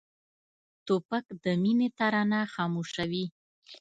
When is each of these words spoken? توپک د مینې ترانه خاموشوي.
توپک 0.85 1.25
د 1.43 1.45
مینې 1.61 1.89
ترانه 1.97 2.39
خاموشوي. 2.53 3.25